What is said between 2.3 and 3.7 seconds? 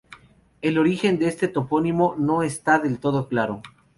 está del todo claro.